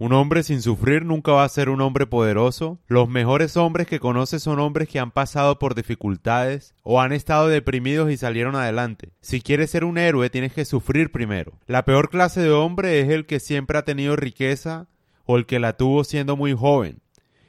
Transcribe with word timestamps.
Un 0.00 0.12
hombre 0.12 0.44
sin 0.44 0.62
sufrir 0.62 1.04
nunca 1.04 1.32
va 1.32 1.42
a 1.42 1.48
ser 1.48 1.68
un 1.68 1.80
hombre 1.80 2.06
poderoso. 2.06 2.78
Los 2.86 3.08
mejores 3.08 3.56
hombres 3.56 3.88
que 3.88 3.98
conoces 3.98 4.44
son 4.44 4.60
hombres 4.60 4.88
que 4.88 5.00
han 5.00 5.10
pasado 5.10 5.58
por 5.58 5.74
dificultades 5.74 6.76
o 6.84 7.00
han 7.00 7.12
estado 7.12 7.48
deprimidos 7.48 8.08
y 8.12 8.16
salieron 8.16 8.54
adelante. 8.54 9.10
Si 9.20 9.40
quieres 9.40 9.72
ser 9.72 9.84
un 9.84 9.98
héroe 9.98 10.30
tienes 10.30 10.52
que 10.52 10.64
sufrir 10.64 11.10
primero. 11.10 11.54
La 11.66 11.84
peor 11.84 12.10
clase 12.10 12.40
de 12.40 12.52
hombre 12.52 13.00
es 13.00 13.08
el 13.08 13.26
que 13.26 13.40
siempre 13.40 13.76
ha 13.76 13.84
tenido 13.84 14.14
riqueza 14.14 14.86
o 15.24 15.36
el 15.36 15.46
que 15.46 15.58
la 15.58 15.76
tuvo 15.76 16.04
siendo 16.04 16.36
muy 16.36 16.52
joven. 16.52 17.00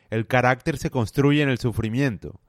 El 0.09 0.25
carácter 0.25 0.79
se 0.79 0.89
construye 0.89 1.43
en 1.43 1.49
el 1.49 1.59
sufrimiento. 1.59 2.39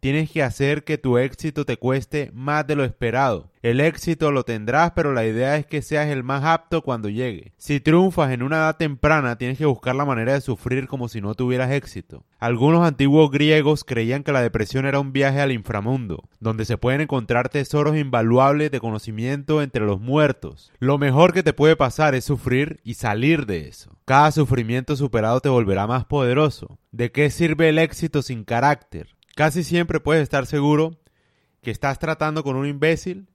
Tienes 0.00 0.30
que 0.30 0.42
hacer 0.42 0.84
que 0.84 0.96
tu 0.96 1.18
éxito 1.18 1.66
te 1.66 1.76
cueste 1.76 2.30
más 2.32 2.66
de 2.66 2.74
lo 2.74 2.84
esperado. 2.84 3.50
El 3.60 3.80
éxito 3.80 4.32
lo 4.32 4.44
tendrás, 4.44 4.92
pero 4.92 5.12
la 5.12 5.26
idea 5.26 5.58
es 5.58 5.66
que 5.66 5.82
seas 5.82 6.08
el 6.08 6.24
más 6.24 6.42
apto 6.42 6.80
cuando 6.80 7.10
llegue. 7.10 7.52
Si 7.58 7.80
triunfas 7.80 8.32
en 8.32 8.42
una 8.42 8.56
edad 8.56 8.78
temprana, 8.78 9.36
tienes 9.36 9.58
que 9.58 9.66
buscar 9.66 9.94
la 9.94 10.06
manera 10.06 10.32
de 10.32 10.40
sufrir 10.40 10.88
como 10.88 11.08
si 11.08 11.20
no 11.20 11.34
tuvieras 11.34 11.70
éxito. 11.70 12.24
Algunos 12.38 12.86
antiguos 12.86 13.30
griegos 13.30 13.84
creían 13.84 14.22
que 14.22 14.32
la 14.32 14.40
depresión 14.40 14.86
era 14.86 15.00
un 15.00 15.12
viaje 15.12 15.42
al 15.42 15.52
inframundo, 15.52 16.30
donde 16.38 16.64
se 16.64 16.78
pueden 16.78 17.02
encontrar 17.02 17.50
tesoros 17.50 17.98
invaluables 17.98 18.70
de 18.70 18.80
conocimiento 18.80 19.60
entre 19.60 19.84
los 19.84 20.00
muertos. 20.00 20.72
Lo 20.78 20.96
mejor 20.96 21.34
que 21.34 21.42
te 21.42 21.52
puede 21.52 21.76
pasar 21.76 22.14
es 22.14 22.24
sufrir 22.24 22.80
y 22.82 22.94
salir 22.94 23.44
de 23.44 23.68
eso. 23.68 23.98
Cada 24.06 24.32
sufrimiento 24.32 24.96
superado 24.96 25.40
te 25.40 25.50
volverá 25.50 25.86
más 25.86 26.06
poderoso. 26.06 26.78
¿De 26.90 27.12
qué 27.12 27.28
sirve 27.28 27.68
el 27.68 27.78
éxito 27.78 28.22
sin 28.22 28.44
carácter? 28.44 29.08
Casi 29.40 29.64
siempre 29.64 30.00
puedes 30.00 30.22
estar 30.22 30.44
seguro 30.44 31.00
que 31.62 31.70
estás 31.70 31.98
tratando 31.98 32.44
con 32.44 32.56
un 32.56 32.66
imbécil 32.66 33.26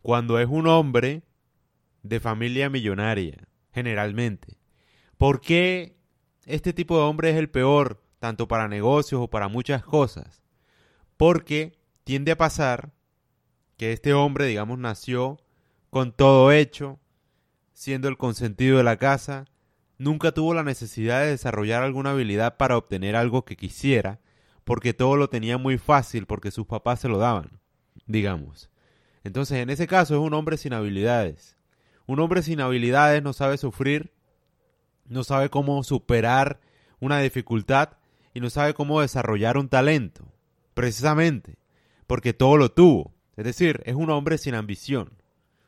cuando 0.00 0.38
es 0.38 0.48
un 0.48 0.66
hombre 0.66 1.24
de 2.02 2.20
familia 2.20 2.70
millonaria, 2.70 3.46
generalmente. 3.70 4.56
¿Por 5.18 5.42
qué 5.42 5.94
este 6.46 6.72
tipo 6.72 6.96
de 6.96 7.02
hombre 7.02 7.28
es 7.32 7.36
el 7.36 7.50
peor, 7.50 8.02
tanto 8.18 8.48
para 8.48 8.66
negocios 8.66 9.20
o 9.20 9.28
para 9.28 9.48
muchas 9.48 9.84
cosas? 9.84 10.40
Porque 11.18 11.78
tiende 12.04 12.32
a 12.32 12.38
pasar 12.38 12.94
que 13.76 13.92
este 13.92 14.14
hombre, 14.14 14.46
digamos, 14.46 14.78
nació 14.78 15.38
con 15.90 16.12
todo 16.12 16.50
hecho, 16.50 16.98
siendo 17.74 18.08
el 18.08 18.16
consentido 18.16 18.78
de 18.78 18.84
la 18.84 18.96
casa, 18.96 19.44
nunca 19.98 20.32
tuvo 20.32 20.54
la 20.54 20.62
necesidad 20.62 21.20
de 21.20 21.26
desarrollar 21.26 21.82
alguna 21.82 22.12
habilidad 22.12 22.56
para 22.56 22.78
obtener 22.78 23.16
algo 23.16 23.44
que 23.44 23.56
quisiera, 23.56 24.18
porque 24.64 24.94
todo 24.94 25.16
lo 25.16 25.28
tenía 25.28 25.58
muy 25.58 25.78
fácil 25.78 26.26
porque 26.26 26.50
sus 26.50 26.66
papás 26.66 27.00
se 27.00 27.08
lo 27.08 27.18
daban, 27.18 27.60
digamos. 28.06 28.70
Entonces, 29.24 29.58
en 29.58 29.70
ese 29.70 29.86
caso 29.86 30.14
es 30.14 30.20
un 30.20 30.34
hombre 30.34 30.56
sin 30.56 30.72
habilidades. 30.72 31.56
Un 32.06 32.20
hombre 32.20 32.42
sin 32.42 32.60
habilidades 32.60 33.22
no 33.22 33.32
sabe 33.32 33.58
sufrir, 33.58 34.12
no 35.06 35.24
sabe 35.24 35.48
cómo 35.50 35.82
superar 35.84 36.60
una 37.00 37.20
dificultad 37.20 37.90
y 38.34 38.40
no 38.40 38.50
sabe 38.50 38.74
cómo 38.74 39.00
desarrollar 39.00 39.58
un 39.58 39.68
talento, 39.68 40.24
precisamente, 40.74 41.58
porque 42.06 42.32
todo 42.32 42.56
lo 42.56 42.70
tuvo. 42.70 43.14
Es 43.36 43.44
decir, 43.44 43.82
es 43.86 43.94
un 43.94 44.10
hombre 44.10 44.38
sin 44.38 44.54
ambición. 44.54 45.12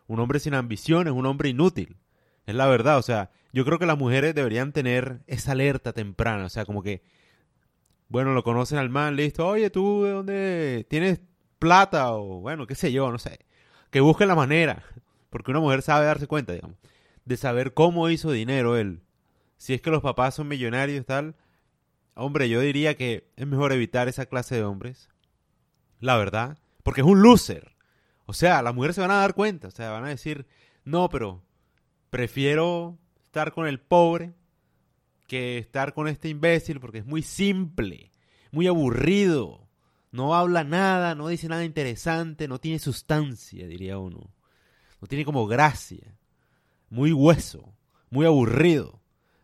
Un 0.06 0.20
hombre 0.20 0.38
sin 0.38 0.54
ambición 0.54 1.06
es 1.06 1.12
un 1.12 1.26
hombre 1.26 1.48
inútil. 1.48 1.96
Es 2.46 2.54
la 2.54 2.66
verdad, 2.66 2.98
o 2.98 3.02
sea, 3.02 3.30
yo 3.52 3.64
creo 3.64 3.78
que 3.78 3.86
las 3.86 3.98
mujeres 3.98 4.34
deberían 4.34 4.72
tener 4.72 5.20
esa 5.26 5.52
alerta 5.52 5.92
temprana, 5.92 6.44
o 6.44 6.48
sea, 6.50 6.66
como 6.66 6.82
que 6.82 7.02
bueno, 8.14 8.32
lo 8.32 8.44
conocen 8.44 8.78
al 8.78 8.90
man, 8.90 9.16
listo, 9.16 9.44
oye, 9.44 9.70
tú 9.70 10.04
de 10.04 10.12
dónde 10.12 10.86
tienes 10.88 11.20
plata 11.58 12.12
o 12.12 12.38
bueno, 12.38 12.64
qué 12.64 12.76
sé 12.76 12.92
yo, 12.92 13.10
no 13.10 13.18
sé. 13.18 13.40
Que 13.90 13.98
busque 13.98 14.24
la 14.24 14.36
manera, 14.36 14.84
porque 15.30 15.50
una 15.50 15.58
mujer 15.58 15.82
sabe 15.82 16.06
darse 16.06 16.28
cuenta, 16.28 16.52
digamos, 16.52 16.76
de 17.24 17.36
saber 17.36 17.74
cómo 17.74 18.08
hizo 18.10 18.30
dinero 18.30 18.76
él. 18.76 19.02
Si 19.56 19.74
es 19.74 19.82
que 19.82 19.90
los 19.90 20.00
papás 20.00 20.36
son 20.36 20.46
millonarios 20.46 21.04
tal, 21.04 21.34
hombre, 22.14 22.48
yo 22.48 22.60
diría 22.60 22.96
que 22.96 23.32
es 23.34 23.48
mejor 23.48 23.72
evitar 23.72 24.06
esa 24.06 24.26
clase 24.26 24.54
de 24.54 24.62
hombres. 24.62 25.08
La 25.98 26.16
verdad, 26.16 26.58
porque 26.84 27.00
es 27.00 27.06
un 27.08 27.20
loser. 27.20 27.74
O 28.26 28.32
sea, 28.32 28.62
las 28.62 28.76
mujeres 28.76 28.94
se 28.94 29.02
van 29.02 29.10
a 29.10 29.18
dar 29.22 29.34
cuenta, 29.34 29.66
o 29.66 29.72
sea, 29.72 29.90
van 29.90 30.04
a 30.04 30.10
decir, 30.10 30.46
no, 30.84 31.08
pero 31.08 31.42
prefiero 32.10 32.96
estar 33.26 33.50
con 33.50 33.66
el 33.66 33.80
pobre 33.80 34.34
que 35.26 35.58
estar 35.58 35.94
con 35.94 36.08
este 36.08 36.28
imbécil 36.28 36.80
porque 36.80 36.98
es 36.98 37.06
muy 37.06 37.22
simple, 37.22 38.10
muy 38.54 38.68
aburrido. 38.68 39.68
No 40.12 40.34
habla 40.34 40.62
nada, 40.62 41.14
no 41.16 41.28
dice 41.28 41.48
nada 41.48 41.64
interesante, 41.64 42.46
no 42.46 42.60
tiene 42.60 42.78
sustancia, 42.78 43.66
diría 43.66 43.98
uno. 43.98 44.32
No 45.00 45.08
tiene 45.08 45.24
como 45.24 45.46
gracia. 45.46 46.16
Muy 46.88 47.12
hueso, 47.12 47.74
muy 48.10 48.24
aburrido. 48.24 49.02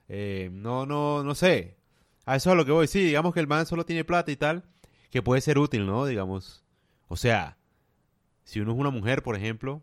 Eh, 0.09 0.49
no, 0.53 0.87
no, 0.87 1.25
no 1.25 1.35
sé. 1.35 1.77
A 2.25 2.37
eso 2.37 2.51
es 2.51 2.53
a 2.53 2.57
lo 2.57 2.65
que 2.65 2.71
voy. 2.71 2.87
Sí, 2.87 3.03
digamos 3.05 3.35
que 3.35 3.41
el 3.41 3.49
man 3.49 3.67
solo 3.67 3.85
tiene 3.85 4.05
plata 4.05 4.31
y 4.31 4.37
tal, 4.37 4.65
que 5.11 5.23
puede 5.23 5.41
ser 5.41 5.59
útil, 5.59 5.87
¿no? 5.87 6.07
Digamos. 6.07 6.65
O 7.09 7.17
sea, 7.17 7.59
si 8.45 8.61
uno 8.61 8.73
es 8.73 8.79
una 8.79 8.91
mujer, 8.91 9.25
por 9.25 9.35
ejemplo, 9.35 9.83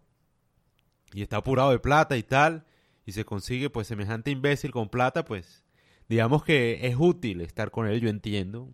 y 1.14 1.22
está 1.22 1.38
apurado 1.38 1.72
de 1.72 1.80
plata 1.80 2.16
y 2.16 2.24
tal, 2.24 2.66
y 3.06 3.12
se 3.12 3.26
consigue 3.26 3.70
pues 3.70 3.88
semejante 3.88 4.32
imbécil 4.32 4.72
con 4.72 4.88
plata, 4.88 5.26
pues 5.26 5.66
digamos 6.08 6.44
que 6.46 6.88
es 6.88 6.96
útil 6.98 7.42
estar 7.42 7.72
con 7.72 7.88
él, 7.88 8.00
yo 8.00 8.10
entiendo. 8.10 8.74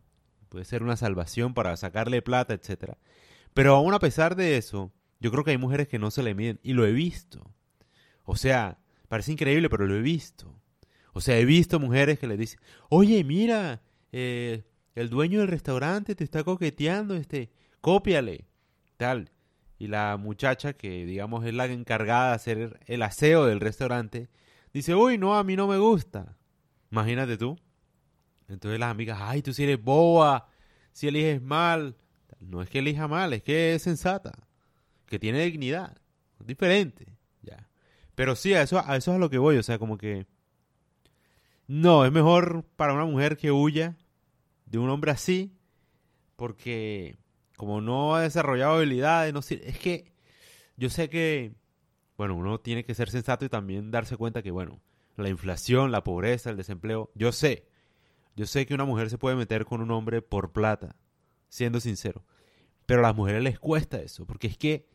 Puede 0.53 0.65
ser 0.65 0.83
una 0.83 0.97
salvación 0.97 1.55
para 1.55 1.75
sacarle 1.77 2.21
plata, 2.21 2.53
etcétera. 2.53 2.99
Pero 3.55 3.73
aún 3.73 3.95
a 3.95 3.99
pesar 3.99 4.35
de 4.35 4.55
eso, 4.55 4.93
yo 5.19 5.31
creo 5.31 5.43
que 5.43 5.49
hay 5.49 5.57
mujeres 5.57 5.87
que 5.87 5.97
no 5.97 6.11
se 6.11 6.21
le 6.21 6.35
miden. 6.35 6.59
Y 6.61 6.73
lo 6.73 6.85
he 6.85 6.91
visto. 6.91 7.55
O 8.23 8.35
sea, 8.35 8.77
parece 9.07 9.31
increíble, 9.31 9.67
pero 9.67 9.87
lo 9.87 9.95
he 9.95 10.01
visto. 10.03 10.61
O 11.11 11.21
sea, 11.21 11.39
he 11.39 11.45
visto 11.45 11.79
mujeres 11.79 12.19
que 12.19 12.27
le 12.27 12.37
dicen, 12.37 12.59
oye, 12.89 13.23
mira, 13.23 13.81
eh, 14.11 14.61
el 14.93 15.09
dueño 15.09 15.39
del 15.39 15.47
restaurante 15.47 16.13
te 16.13 16.23
está 16.23 16.43
coqueteando, 16.43 17.15
este, 17.15 17.49
cópiale, 17.81 18.45
tal. 18.97 19.31
Y 19.79 19.87
la 19.87 20.17
muchacha, 20.17 20.73
que 20.73 21.03
digamos 21.07 21.47
es 21.47 21.55
la 21.55 21.65
encargada 21.65 22.29
de 22.29 22.35
hacer 22.35 22.79
el 22.85 23.01
aseo 23.01 23.47
del 23.47 23.59
restaurante, 23.59 24.29
dice, 24.71 24.93
uy, 24.93 25.17
no, 25.17 25.35
a 25.35 25.43
mí 25.43 25.55
no 25.55 25.65
me 25.65 25.79
gusta. 25.79 26.37
Imagínate 26.91 27.37
tú. 27.37 27.57
Entonces 28.47 28.79
las 28.79 28.91
amigas, 28.91 29.19
ay, 29.21 29.41
tú 29.41 29.53
si 29.53 29.63
eres 29.63 29.81
boba, 29.81 30.49
si 30.91 31.07
eliges 31.07 31.41
mal. 31.41 31.95
No 32.39 32.61
es 32.61 32.69
que 32.69 32.79
elija 32.79 33.07
mal, 33.07 33.33
es 33.33 33.43
que 33.43 33.75
es 33.75 33.83
sensata, 33.83 34.33
que 35.07 35.19
tiene 35.19 35.43
dignidad. 35.43 35.97
Diferente, 36.39 37.17
ya. 37.41 37.69
Pero 38.15 38.35
sí, 38.35 38.53
a 38.53 38.61
eso, 38.61 38.79
a 38.79 38.97
eso 38.97 39.11
es 39.11 39.15
a 39.15 39.19
lo 39.19 39.29
que 39.29 39.37
voy, 39.37 39.57
o 39.57 39.63
sea, 39.63 39.79
como 39.79 39.97
que... 39.97 40.27
No, 41.67 42.05
es 42.05 42.11
mejor 42.11 42.65
para 42.75 42.93
una 42.93 43.05
mujer 43.05 43.37
que 43.37 43.51
huya 43.51 43.95
de 44.65 44.77
un 44.77 44.89
hombre 44.89 45.11
así, 45.11 45.55
porque 46.35 47.15
como 47.55 47.79
no 47.79 48.15
ha 48.15 48.21
desarrollado 48.21 48.75
habilidades, 48.75 49.33
no 49.33 49.39
es 49.39 49.79
que 49.79 50.11
yo 50.75 50.89
sé 50.89 51.09
que, 51.09 51.55
bueno, 52.17 52.35
uno 52.35 52.59
tiene 52.59 52.83
que 52.83 52.93
ser 52.95 53.09
sensato 53.09 53.45
y 53.45 53.49
también 53.49 53.91
darse 53.91 54.17
cuenta 54.17 54.41
que, 54.41 54.51
bueno, 54.51 54.81
la 55.15 55.29
inflación, 55.29 55.91
la 55.91 56.03
pobreza, 56.03 56.49
el 56.49 56.57
desempleo. 56.57 57.11
Yo 57.15 57.31
sé, 57.31 57.67
yo 58.35 58.45
sé 58.45 58.65
que 58.65 58.73
una 58.73 58.85
mujer 58.85 59.09
se 59.09 59.17
puede 59.17 59.35
meter 59.35 59.65
con 59.65 59.81
un 59.81 59.91
hombre 59.91 60.21
por 60.21 60.51
plata, 60.51 60.95
siendo 61.49 61.79
sincero. 61.79 62.25
Pero 62.85 62.99
a 62.99 63.03
las 63.03 63.15
mujeres 63.15 63.43
les 63.43 63.59
cuesta 63.59 64.01
eso, 64.01 64.25
porque 64.25 64.47
es 64.47 64.57
que, 64.57 64.89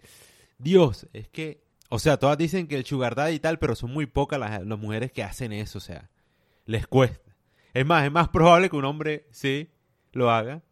Dios, 0.59 1.09
es 1.13 1.29
que, 1.29 1.65
o 1.89 1.99
sea, 1.99 2.19
todas 2.19 2.37
dicen 2.37 2.67
que 2.67 2.77
el 2.77 2.85
sugar 2.85 3.15
daddy 3.15 3.37
y 3.37 3.41
tal, 3.41 3.59
pero 3.59 3.75
son 3.75 3.93
muy 3.93 4.07
pocas 4.07 4.39
las, 4.39 4.65
las 4.67 4.79
mujeres 4.79 5.13
que 5.13 5.23
hacen 5.23 5.53
eso, 5.53 5.79
o 5.79 5.81
sea, 5.81 6.11
les 6.67 6.87
cuesta. 6.87 7.35
Es 7.73 7.87
más, 7.87 8.05
es 8.05 8.13
más 8.13 8.29
probable 8.29 8.69
que 8.69 8.77
un 8.77 8.85
hombre 8.85 9.27
sí 9.31 9.71
lo 10.13 10.31
haga. 10.31 10.63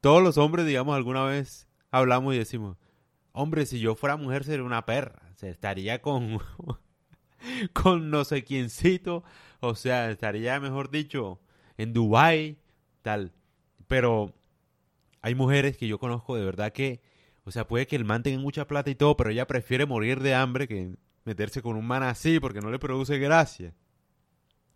Todos 0.00 0.22
los 0.22 0.38
hombres, 0.38 0.66
digamos, 0.66 0.96
alguna 0.96 1.24
vez 1.24 1.68
hablamos 1.90 2.34
y 2.34 2.38
decimos, 2.38 2.76
hombre, 3.32 3.66
si 3.66 3.78
yo 3.78 3.94
fuera 3.94 4.16
mujer 4.16 4.44
sería 4.44 4.64
una 4.64 4.86
perra, 4.86 5.22
se 5.36 5.50
estaría 5.50 6.00
con 6.00 6.40
con 7.72 8.10
no 8.10 8.24
sé 8.24 8.44
quiéncito, 8.44 9.24
o 9.60 9.74
sea, 9.74 10.10
estaría, 10.10 10.58
mejor 10.60 10.90
dicho, 10.90 11.40
en 11.76 11.92
Dubai, 11.92 12.58
tal. 13.02 13.32
Pero 13.86 14.34
hay 15.20 15.34
mujeres 15.34 15.76
que 15.76 15.88
yo 15.88 15.98
conozco 15.98 16.36
de 16.36 16.44
verdad 16.44 16.72
que, 16.72 17.00
o 17.44 17.50
sea, 17.50 17.66
puede 17.66 17.86
que 17.86 17.96
el 17.96 18.04
man 18.04 18.22
tenga 18.22 18.40
mucha 18.40 18.66
plata 18.66 18.90
y 18.90 18.94
todo, 18.94 19.16
pero 19.16 19.30
ella 19.30 19.46
prefiere 19.46 19.86
morir 19.86 20.20
de 20.20 20.34
hambre 20.34 20.68
que 20.68 20.96
meterse 21.24 21.62
con 21.62 21.76
un 21.76 21.86
man 21.86 22.02
así 22.02 22.40
porque 22.40 22.60
no 22.60 22.70
le 22.70 22.78
produce 22.78 23.18
gracia. 23.18 23.74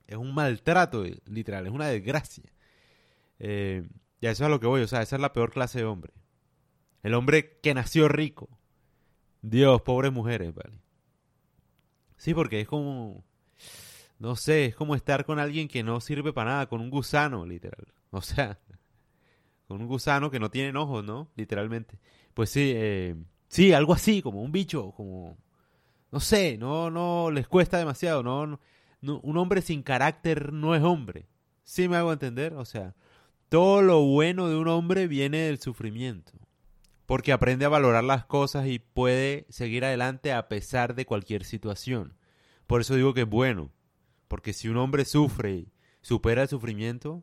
Es 0.06 0.16
un 0.16 0.34
maltrato, 0.34 1.04
literal, 1.26 1.66
es 1.66 1.72
una 1.72 1.88
desgracia. 1.88 2.44
Eh, 3.38 3.86
y 4.20 4.26
a 4.26 4.30
eso 4.30 4.44
es 4.44 4.46
a 4.46 4.50
lo 4.50 4.58
que 4.58 4.66
voy, 4.66 4.82
o 4.82 4.88
sea, 4.88 5.02
esa 5.02 5.16
es 5.16 5.22
la 5.22 5.32
peor 5.32 5.52
clase 5.52 5.78
de 5.80 5.84
hombre. 5.84 6.12
El 7.02 7.14
hombre 7.14 7.58
que 7.62 7.74
nació 7.74 8.08
rico. 8.08 8.48
Dios, 9.42 9.82
pobres 9.82 10.12
mujeres, 10.12 10.52
¿vale? 10.54 10.80
Sí, 12.16 12.34
porque 12.34 12.60
es 12.60 12.66
como, 12.66 13.24
no 14.18 14.36
sé, 14.36 14.66
es 14.66 14.74
como 14.74 14.94
estar 14.94 15.24
con 15.24 15.38
alguien 15.38 15.68
que 15.68 15.82
no 15.82 16.00
sirve 16.00 16.32
para 16.32 16.50
nada, 16.50 16.66
con 16.68 16.80
un 16.80 16.90
gusano, 16.90 17.46
literal. 17.46 17.86
O 18.10 18.20
sea, 18.20 18.58
con 19.68 19.80
un 19.80 19.86
gusano 19.86 20.30
que 20.30 20.40
no 20.40 20.50
tiene 20.50 20.76
ojos, 20.78 21.04
¿no? 21.04 21.30
Literalmente. 21.36 21.98
Pues 22.34 22.50
sí, 22.50 22.72
eh, 22.74 23.14
sí, 23.48 23.72
algo 23.72 23.92
así, 23.92 24.22
como 24.22 24.42
un 24.42 24.52
bicho, 24.52 24.92
como, 24.92 25.36
no 26.10 26.20
sé, 26.20 26.58
no, 26.58 26.90
no 26.90 27.30
les 27.30 27.46
cuesta 27.46 27.78
demasiado, 27.78 28.22
no, 28.22 28.60
un 29.00 29.36
hombre 29.36 29.62
sin 29.62 29.82
carácter 29.82 30.52
no 30.52 30.74
es 30.74 30.82
hombre. 30.82 31.28
¿Sí 31.62 31.88
me 31.88 31.96
hago 31.96 32.12
entender? 32.12 32.54
O 32.54 32.64
sea, 32.64 32.94
todo 33.48 33.82
lo 33.82 34.02
bueno 34.02 34.48
de 34.48 34.56
un 34.56 34.68
hombre 34.68 35.06
viene 35.06 35.38
del 35.38 35.58
sufrimiento. 35.58 36.32
Porque 37.06 37.32
aprende 37.32 37.64
a 37.64 37.70
valorar 37.70 38.04
las 38.04 38.24
cosas 38.24 38.66
y 38.66 38.78
puede 38.78 39.46
seguir 39.48 39.84
adelante 39.84 40.32
a 40.32 40.48
pesar 40.48 40.94
de 40.94 41.06
cualquier 41.06 41.44
situación. 41.44 42.14
Por 42.66 42.82
eso 42.82 42.94
digo 42.96 43.14
que 43.14 43.22
es 43.22 43.28
bueno. 43.28 43.70
Porque 44.28 44.52
si 44.52 44.68
un 44.68 44.76
hombre 44.76 45.04
sufre 45.04 45.52
y 45.52 45.72
supera 46.00 46.42
el 46.42 46.48
sufrimiento, 46.48 47.22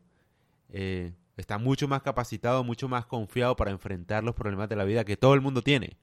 eh, 0.68 1.12
está 1.36 1.58
mucho 1.58 1.88
más 1.88 2.02
capacitado, 2.02 2.64
mucho 2.64 2.88
más 2.88 3.06
confiado 3.06 3.56
para 3.56 3.70
enfrentar 3.70 4.24
los 4.24 4.34
problemas 4.34 4.68
de 4.68 4.76
la 4.76 4.84
vida 4.84 5.04
que 5.04 5.16
todo 5.16 5.34
el 5.34 5.40
mundo 5.40 5.62
tiene. 5.62 5.96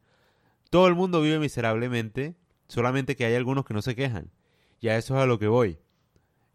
Todo 0.70 0.88
el 0.88 0.96
mundo 0.96 1.22
vive 1.22 1.40
miserablemente, 1.40 2.36
solamente 2.68 3.16
que 3.16 3.26
hay 3.26 3.36
algunos 3.36 3.66
que 3.66 3.74
no 3.74 3.82
se 3.82 3.96
quejan. 3.96 4.32
Y 4.80 4.88
a 4.88 4.98
eso 4.98 5.16
es 5.16 5.24
a 5.24 5.26
lo 5.26 5.38
que 5.38 5.48
voy. 5.48 5.78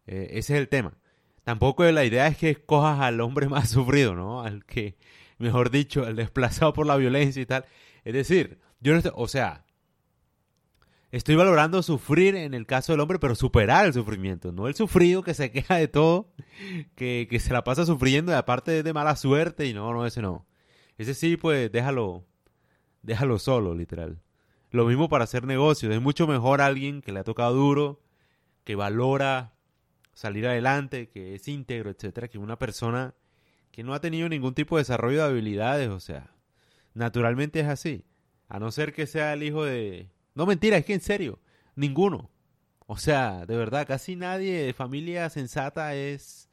Eh, 0.07 0.27
ese 0.31 0.53
es 0.55 0.59
el 0.59 0.67
tema. 0.67 0.97
Tampoco 1.43 1.83
la 1.83 2.05
idea 2.05 2.27
es 2.27 2.37
que 2.37 2.49
escojas 2.51 2.99
al 2.99 3.21
hombre 3.21 3.47
más 3.47 3.69
sufrido, 3.71 4.15
¿no? 4.15 4.41
Al 4.41 4.65
que, 4.65 4.97
mejor 5.37 5.69
dicho, 5.71 6.05
al 6.05 6.15
desplazado 6.15 6.73
por 6.73 6.85
la 6.85 6.97
violencia 6.97 7.41
y 7.41 7.45
tal. 7.45 7.65
Es 8.03 8.13
decir, 8.13 8.59
yo 8.81 8.91
no 8.93 8.97
estoy, 8.99 9.13
o 9.15 9.27
sea, 9.27 9.65
estoy 11.11 11.35
valorando 11.35 11.81
sufrir 11.83 12.35
en 12.35 12.53
el 12.53 12.65
caso 12.65 12.93
del 12.93 12.99
hombre, 13.01 13.19
pero 13.19 13.35
superar 13.35 13.85
el 13.85 13.93
sufrimiento, 13.93 14.51
no 14.51 14.67
el 14.67 14.75
sufrido 14.75 15.23
que 15.23 15.33
se 15.33 15.51
queja 15.53 15.75
de 15.75 15.87
todo, 15.87 16.31
que, 16.95 17.27
que 17.29 17.39
se 17.39 17.53
la 17.53 17.63
pasa 17.63 17.85
sufriendo 17.85 18.31
y 18.31 18.35
aparte 18.35 18.83
de 18.83 18.93
mala 18.93 19.15
suerte 19.15 19.65
y 19.65 19.73
no, 19.73 19.93
no, 19.93 20.05
ese 20.05 20.21
no. 20.21 20.45
Ese 20.97 21.13
sí, 21.13 21.37
pues 21.37 21.71
déjalo, 21.71 22.25
déjalo 23.01 23.39
solo, 23.39 23.73
literal. 23.73 24.21
Lo 24.71 24.85
mismo 24.85 25.09
para 25.09 25.23
hacer 25.23 25.45
negocios. 25.45 25.93
Es 25.93 26.01
mucho 26.01 26.27
mejor 26.27 26.61
alguien 26.61 27.01
que 27.01 27.11
le 27.11 27.19
ha 27.19 27.23
tocado 27.23 27.53
duro, 27.53 28.01
que 28.63 28.75
valora 28.75 29.53
salir 30.13 30.45
adelante, 30.45 31.09
que 31.09 31.35
es 31.35 31.47
íntegro, 31.47 31.89
etcétera, 31.89 32.27
que 32.27 32.37
una 32.37 32.59
persona 32.59 33.15
que 33.71 33.83
no 33.83 33.93
ha 33.93 34.01
tenido 34.01 34.27
ningún 34.27 34.53
tipo 34.53 34.75
de 34.75 34.81
desarrollo 34.81 35.19
de 35.19 35.23
habilidades, 35.23 35.89
o 35.89 35.99
sea, 35.99 36.35
naturalmente 36.93 37.61
es 37.61 37.67
así. 37.67 38.05
A 38.47 38.59
no 38.59 38.71
ser 38.71 38.93
que 38.93 39.07
sea 39.07 39.33
el 39.33 39.43
hijo 39.43 39.63
de... 39.63 40.09
No 40.35 40.45
mentira, 40.45 40.77
es 40.77 40.85
que 40.85 40.93
en 40.93 41.01
serio, 41.01 41.39
ninguno. 41.75 42.29
O 42.87 42.97
sea, 42.97 43.45
de 43.45 43.55
verdad, 43.55 43.87
casi 43.87 44.15
nadie 44.15 44.63
de 44.63 44.73
familia 44.73 45.29
sensata 45.29 45.95
es, 45.95 46.49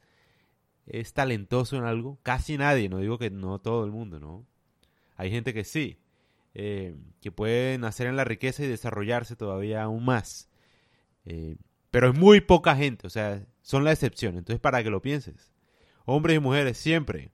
es 0.85 1.13
talentoso 1.13 1.77
en 1.77 1.83
algo. 1.83 2.19
Casi 2.23 2.57
nadie, 2.57 2.89
no 2.89 2.99
digo 2.99 3.17
que 3.17 3.29
no 3.29 3.59
todo 3.59 3.85
el 3.85 3.91
mundo, 3.91 4.19
¿no? 4.19 4.45
Hay 5.15 5.31
gente 5.31 5.53
que 5.53 5.63
sí, 5.63 5.99
eh, 6.53 6.95
que 7.21 7.31
puede 7.31 7.77
nacer 7.77 8.07
en 8.07 8.15
la 8.15 8.23
riqueza 8.23 8.63
y 8.63 8.67
desarrollarse 8.67 9.35
todavía 9.35 9.83
aún 9.83 10.05
más. 10.05 10.49
Eh, 11.25 11.57
pero 11.91 12.09
es 12.11 12.17
muy 12.17 12.41
poca 12.41 12.75
gente, 12.75 13.07
o 13.07 13.09
sea, 13.09 13.45
son 13.61 13.83
la 13.83 13.91
excepción. 13.91 14.37
Entonces, 14.37 14.59
para 14.59 14.83
que 14.83 14.89
lo 14.89 15.01
pienses, 15.01 15.51
hombres 16.05 16.37
y 16.37 16.39
mujeres 16.39 16.77
siempre, 16.77 17.31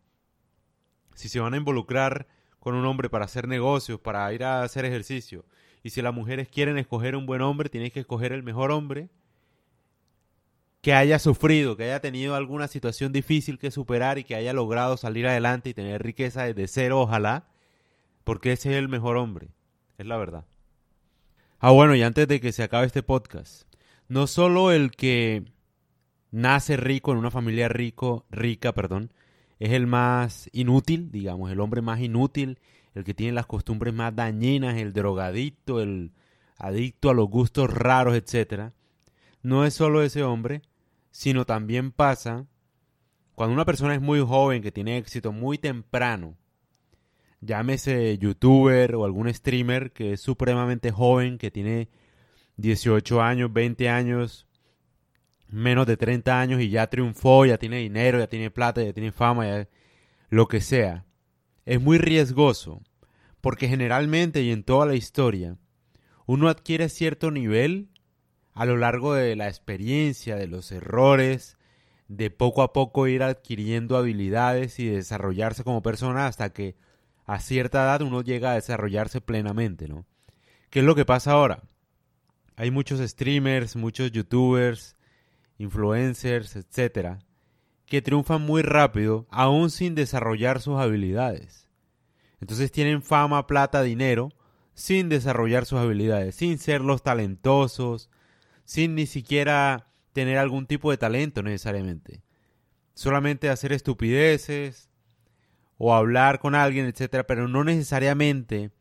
si 1.16 1.30
se 1.30 1.40
van 1.40 1.54
a 1.54 1.58
involucrar 1.58 2.28
con 2.60 2.76
un 2.76 2.86
hombre 2.86 3.10
para 3.10 3.26
hacer 3.26 3.48
negocios, 3.48 4.00
para 4.00 4.32
ir 4.34 4.44
a 4.44 4.64
hacer 4.64 4.86
ejercicio, 4.86 5.46
y 5.84 5.90
si 5.90 6.02
las 6.02 6.14
mujeres 6.14 6.48
quieren 6.48 6.78
escoger 6.78 7.16
un 7.16 7.26
buen 7.26 7.42
hombre, 7.42 7.70
tienen 7.70 7.92
que 7.92 8.00
escoger 8.00 8.32
el 8.32 8.42
mejor 8.42 8.72
hombre 8.72 9.10
que 10.82 10.94
haya 10.94 11.20
sufrido, 11.20 11.78
que 11.78 11.84
haya 11.84 12.02
tenido 12.02 12.36
alguna 12.36 12.68
situación 12.68 13.14
difícil 13.14 13.58
que 13.58 13.72
superar 13.72 14.18
y 14.18 14.24
que 14.24 14.36
haya 14.36 14.54
logrado 14.54 14.98
salir 14.98 15.28
adelante 15.28 15.70
y 15.70 15.74
tener 15.74 16.04
riqueza 16.04 16.44
desde 16.44 16.68
cero, 16.68 17.02
ojalá, 17.02 17.48
porque 18.24 18.54
ese 18.54 18.72
es 18.72 18.78
el 18.78 18.90
mejor 18.90 19.18
hombre, 19.18 19.50
es 19.98 20.06
la 20.06 20.18
verdad. 20.18 20.46
Ah, 21.60 21.72
bueno, 21.72 21.96
y 21.96 22.04
antes 22.04 22.28
de 22.28 22.42
que 22.42 22.52
se 22.52 22.64
acabe 22.64 22.86
este 22.86 23.04
podcast, 23.04 23.64
no 24.10 24.28
solo 24.28 24.72
el 24.72 24.92
que 24.92 25.46
nace 26.32 26.76
rico 26.76 27.12
en 27.12 27.18
una 27.18 27.32
familia 27.32 27.70
rico, 27.70 28.26
rica, 28.30 28.74
perdón, 28.74 29.14
es 29.60 29.72
el 29.72 29.88
más 29.88 30.50
inútil, 30.52 31.12
digamos, 31.12 31.50
el 31.52 31.62
hombre 31.62 31.82
más 31.82 32.02
inútil, 32.02 32.60
el 32.96 33.04
que 33.04 33.14
tiene 33.14 33.34
las 33.34 33.46
costumbres 33.46 33.94
más 33.94 34.16
dañinas, 34.16 34.78
el 34.78 34.94
drogadicto, 34.94 35.82
el 35.82 36.12
adicto 36.58 37.10
a 37.10 37.14
los 37.14 37.30
gustos 37.30 37.72
raros, 37.74 38.16
etcétera. 38.16 38.74
No 39.42 39.66
es 39.66 39.74
solo 39.74 40.04
ese 40.04 40.24
hombre, 40.24 40.62
sino 41.12 41.46
también 41.46 41.92
pasa 41.92 42.46
cuando 43.36 43.54
una 43.54 43.66
persona 43.66 43.96
es 43.96 44.02
muy 44.02 44.20
joven, 44.20 44.62
que 44.62 44.72
tiene 44.72 44.98
éxito 44.98 45.32
muy 45.32 45.58
temprano, 45.58 46.38
llámese 47.42 48.18
youtuber 48.18 48.96
o 48.96 49.06
algún 49.06 49.34
streamer 49.34 49.92
que 49.92 50.14
es 50.14 50.22
supremamente 50.22 50.92
joven, 50.92 51.38
que 51.38 51.50
tiene 51.50 51.90
18 52.58 53.22
años, 53.22 53.52
20 53.52 53.90
años, 53.90 54.48
menos 55.48 55.88
de 55.88 55.98
30 55.98 56.40
años 56.40 56.62
y 56.62 56.70
ya 56.70 56.88
triunfó, 56.88 57.46
ya 57.46 57.58
tiene 57.58 57.78
dinero, 57.78 58.20
ya 58.20 58.28
tiene 58.28 58.52
plata, 58.52 58.84
ya 58.84 58.94
tiene 58.94 59.12
fama, 59.12 59.48
ya 59.48 59.68
lo 60.30 60.48
que 60.48 60.62
sea. 60.62 61.06
Es 61.66 61.82
muy 61.82 61.98
riesgoso, 61.98 62.82
porque 63.42 63.68
generalmente 63.68 64.42
y 64.42 64.52
en 64.52 64.64
toda 64.64 64.86
la 64.86 64.96
historia, 64.96 65.58
uno 66.26 66.50
adquiere 66.50 66.90
cierto 66.90 67.32
nivel 67.32 67.90
a 68.54 68.66
lo 68.66 68.78
largo 68.78 69.14
de 69.14 69.36
la 69.36 69.48
experiencia, 69.48 70.36
de 70.36 70.48
los 70.48 70.72
errores, 70.72 71.58
de 72.08 72.30
poco 72.30 72.62
a 72.62 72.74
poco 72.74 73.08
ir 73.08 73.24
adquiriendo 73.24 73.98
habilidades 73.98 74.80
y 74.80 74.88
desarrollarse 74.88 75.64
como 75.64 75.82
persona 75.82 76.28
hasta 76.28 76.52
que 76.52 76.76
a 77.26 77.40
cierta 77.40 77.84
edad 77.84 78.02
uno 78.02 78.22
llega 78.22 78.52
a 78.52 78.56
desarrollarse 78.56 79.22
plenamente, 79.22 79.88
¿no? 79.88 80.06
¿Qué 80.70 80.80
es 80.80 80.86
lo 80.86 80.96
que 80.96 81.06
pasa 81.06 81.32
ahora? 81.32 81.64
Hay 82.56 82.72
muchos 82.72 83.00
streamers, 83.00 83.76
muchos 83.76 84.12
youtubers, 84.12 84.96
influencers, 85.58 86.56
etcétera, 86.56 87.20
que 87.94 88.02
triunfan 88.02 88.42
muy 88.42 88.64
rápido 88.64 89.28
aún 89.30 89.70
sin 89.70 89.94
desarrollar 89.94 90.60
sus 90.60 90.80
habilidades. 90.80 91.70
Entonces 92.42 92.72
tienen 92.72 93.04
fama, 93.04 93.46
plata, 93.46 93.84
dinero, 93.84 94.32
sin 94.74 95.10
desarrollar 95.10 95.68
sus 95.68 95.78
habilidades, 95.78 96.34
sin 96.34 96.58
ser 96.58 96.82
los 96.82 97.04
talentosos, 97.04 98.10
sin 98.66 98.96
ni 98.96 99.06
siquiera 99.06 99.92
tener 100.12 100.40
algún 100.40 100.66
tipo 100.66 100.90
de 100.90 100.98
talento 100.98 101.44
necesariamente. 101.44 102.24
Solamente 102.96 103.52
hacer 103.52 103.72
estupideces 103.72 104.90
o 105.78 105.94
hablar 105.94 106.40
con 106.40 106.56
alguien, 106.56 106.88
etcétera, 106.88 107.28
pero 107.28 107.48
no 107.48 107.64
necesariamente. 107.64 108.72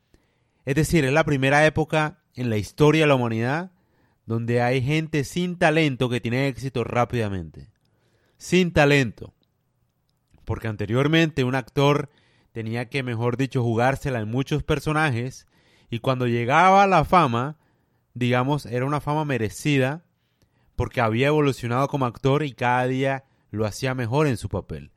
Es 0.64 0.74
decir, 0.74 1.04
es 1.04 1.12
la 1.12 1.24
primera 1.24 1.66
época 1.66 2.22
en 2.34 2.48
la 2.48 2.56
historia 2.56 3.02
de 3.02 3.08
la 3.08 3.16
humanidad 3.16 3.72
donde 4.24 4.62
hay 4.62 4.80
gente 4.80 5.24
sin 5.24 5.58
talento 5.58 6.08
que 6.08 6.22
tiene 6.22 6.48
éxito 6.48 6.82
rápidamente. 6.82 7.71
Sin 8.42 8.72
talento. 8.72 9.32
Porque 10.44 10.66
anteriormente 10.66 11.44
un 11.44 11.54
actor 11.54 12.10
tenía 12.50 12.88
que, 12.88 13.04
mejor 13.04 13.36
dicho, 13.36 13.62
jugársela 13.62 14.18
en 14.18 14.28
muchos 14.28 14.64
personajes 14.64 15.46
y 15.90 16.00
cuando 16.00 16.26
llegaba 16.26 16.82
a 16.82 16.88
la 16.88 17.04
fama, 17.04 17.56
digamos, 18.14 18.66
era 18.66 18.84
una 18.84 19.00
fama 19.00 19.24
merecida 19.24 20.02
porque 20.74 21.00
había 21.00 21.28
evolucionado 21.28 21.86
como 21.86 22.04
actor 22.04 22.42
y 22.42 22.52
cada 22.52 22.84
día 22.88 23.24
lo 23.52 23.64
hacía 23.64 23.94
mejor 23.94 24.26
en 24.26 24.36
su 24.36 24.48
papel. 24.48 24.90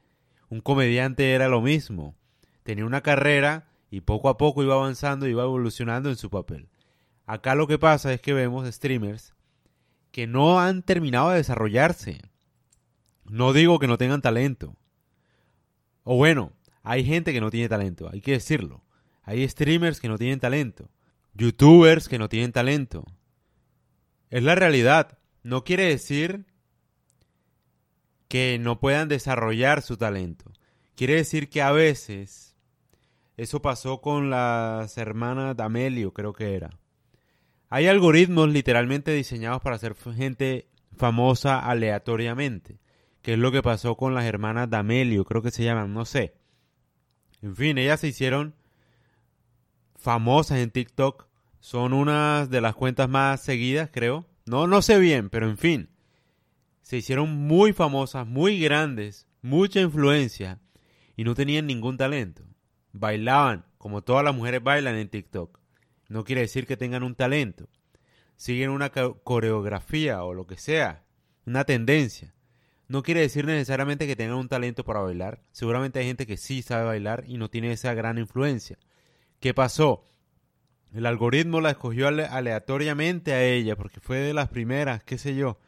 Un 0.49 0.59
comediante 0.59 1.31
era 1.33 1.47
lo 1.47 1.61
mismo. 1.61 2.15
Tenía 2.63 2.87
una 2.87 3.01
carrera 3.01 3.67
y 3.91 4.01
poco 4.01 4.29
a 4.29 4.39
poco 4.39 4.63
iba 4.63 4.73
avanzando 4.73 5.27
y 5.27 5.31
iba 5.31 5.43
evolucionando 5.43 6.09
en 6.09 6.15
su 6.15 6.31
papel. 6.31 6.67
Acá 7.27 7.53
lo 7.53 7.67
que 7.67 7.77
pasa 7.77 8.11
es 8.11 8.21
que 8.21 8.33
vemos 8.33 8.67
streamers 8.73 9.35
que 10.11 10.25
no 10.25 10.59
han 10.59 10.81
terminado 10.81 11.29
de 11.29 11.37
desarrollarse. 11.37 12.21
No 13.25 13.53
digo 13.53 13.79
que 13.79 13.87
no 13.87 13.97
tengan 13.97 14.21
talento. 14.21 14.75
O 16.03 16.17
bueno, 16.17 16.53
hay 16.83 17.03
gente 17.03 17.33
que 17.33 17.41
no 17.41 17.49
tiene 17.49 17.69
talento, 17.69 18.09
hay 18.11 18.21
que 18.21 18.33
decirlo. 18.33 18.83
Hay 19.23 19.47
streamers 19.47 19.99
que 19.99 20.07
no 20.07 20.17
tienen 20.17 20.39
talento. 20.39 20.89
Youtubers 21.33 22.07
que 22.07 22.19
no 22.19 22.29
tienen 22.29 22.51
talento. 22.51 23.05
Es 24.29 24.43
la 24.43 24.55
realidad. 24.55 25.17
No 25.41 25.63
quiere 25.63 25.85
decir 25.85 26.45
que 28.27 28.57
no 28.59 28.79
puedan 28.79 29.07
desarrollar 29.07 29.81
su 29.81 29.97
talento. 29.97 30.51
Quiere 30.95 31.15
decir 31.15 31.49
que 31.49 31.61
a 31.61 31.71
veces, 31.71 32.55
eso 33.37 33.61
pasó 33.61 34.01
con 34.01 34.29
las 34.29 34.97
hermanas 34.97 35.57
D'Amelio, 35.57 36.13
creo 36.13 36.33
que 36.33 36.55
era. 36.55 36.77
Hay 37.69 37.87
algoritmos 37.87 38.49
literalmente 38.49 39.11
diseñados 39.11 39.61
para 39.61 39.75
hacer 39.75 39.95
gente 39.95 40.69
famosa 40.95 41.59
aleatoriamente, 41.59 42.79
que 43.25 43.33
es 43.33 43.39
lo 43.39 43.51
que 43.51 43.63
pasó 43.63 43.97
con 43.97 44.13
las 44.13 44.25
hermanas 44.25 44.69
D'Amelio, 44.69 45.25
creo 45.25 45.41
que 45.41 45.49
se 45.49 45.63
llaman, 45.63 45.95
no 45.95 46.05
sé. 46.05 46.35
En 47.41 47.55
fin, 47.55 47.79
ellas 47.79 47.99
se 47.99 48.09
hicieron 48.09 48.53
famosas 49.95 50.59
en 50.59 50.69
TikTok, 50.69 51.25
son 51.59 51.93
unas 51.93 52.51
de 52.51 52.61
las 52.61 52.75
cuentas 52.75 53.09
más 53.09 53.41
seguidas, 53.41 53.89
creo. 53.91 54.27
No, 54.45 54.67
no 54.67 54.83
sé 54.83 54.99
bien, 54.99 55.31
pero 55.31 55.49
en 55.49 55.57
fin, 55.57 55.89
se 56.83 56.97
hicieron 56.97 57.35
muy 57.35 57.73
famosas, 57.73 58.27
muy 58.27 58.59
grandes, 58.59 59.27
mucha 59.41 59.81
influencia 59.81 60.59
y 61.15 61.23
no 61.23 61.33
tenían 61.33 61.65
ningún 61.65 61.97
talento. 61.97 62.43
Bailaban 62.91 63.65
como 63.79 64.03
todas 64.03 64.23
las 64.23 64.35
mujeres 64.35 64.61
bailan 64.61 64.97
en 64.97 65.09
TikTok 65.09 65.59
no 66.09 66.23
quiere 66.23 66.41
decir 66.41 66.67
que 66.67 66.77
tengan 66.77 67.01
un 67.01 67.15
talento. 67.15 67.67
Siguen 68.35 68.69
una 68.69 68.91
coreografía 68.91 70.23
o 70.23 70.35
lo 70.35 70.45
que 70.45 70.57
sea. 70.57 71.03
una 71.45 71.63
tendencia. 71.63 72.34
No 72.87 73.01
quiere 73.01 73.21
decir 73.21 73.45
necesariamente 73.45 74.05
que 74.07 74.15
tengan 74.15 74.37
un 74.37 74.47
talento 74.47 74.83
para 74.83 74.99
bailar. 74.99 75.41
Seguramente 75.51 75.99
hay 75.99 76.05
gente 76.05 76.27
que 76.27 76.37
sí 76.37 76.61
sabe 76.61 76.85
bailar 76.85 77.23
y 77.27 77.37
no 77.37 77.49
tiene 77.49 77.71
esa 77.71 77.93
gran 77.93 78.17
influencia. 78.17 78.77
¿Qué 79.39 79.53
pasó? 79.53 80.07
El 80.93 81.05
algoritmo 81.05 81.61
la 81.61 81.71
escogió 81.71 82.07
aleatoriamente 82.07 83.33
a 83.33 83.43
ella 83.43 83.75
porque 83.75 83.99
fue 83.99 84.17
de 84.19 84.33
las 84.33 84.49
primeras, 84.49 85.03
qué 85.03 85.17
sé 85.17 85.35
yo. 85.35 85.59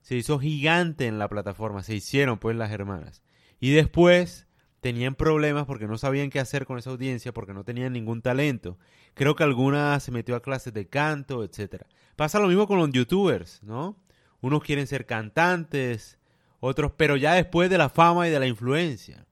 Se 0.00 0.16
hizo 0.16 0.38
gigante 0.38 1.06
en 1.06 1.18
la 1.18 1.28
plataforma, 1.28 1.82
se 1.82 1.94
hicieron 1.94 2.38
pues 2.38 2.56
las 2.56 2.70
hermanas. 2.70 3.22
Y 3.60 3.72
después 3.72 4.46
tenían 4.80 5.14
problemas 5.14 5.66
porque 5.66 5.86
no 5.86 5.98
sabían 5.98 6.30
qué 6.30 6.40
hacer 6.40 6.66
con 6.66 6.78
esa 6.78 6.90
audiencia 6.90 7.32
porque 7.32 7.52
no 7.52 7.64
tenían 7.64 7.92
ningún 7.92 8.22
talento. 8.22 8.78
Creo 9.14 9.36
que 9.36 9.44
alguna 9.44 9.98
se 10.00 10.12
metió 10.12 10.36
a 10.36 10.42
clases 10.42 10.72
de 10.72 10.88
canto, 10.88 11.44
etcétera. 11.44 11.86
Pasa 12.16 12.40
lo 12.40 12.48
mismo 12.48 12.66
con 12.66 12.78
los 12.78 12.90
youtubers, 12.90 13.62
¿no? 13.62 13.96
Unos 14.40 14.62
quieren 14.62 14.86
ser 14.86 15.06
cantantes, 15.06 16.15
otros, 16.60 16.92
pero 16.96 17.16
ya 17.16 17.34
después 17.34 17.70
de 17.70 17.78
la 17.78 17.88
fama 17.88 18.28
y 18.28 18.30
de 18.30 18.40
la 18.40 18.46
influencia. 18.46 19.26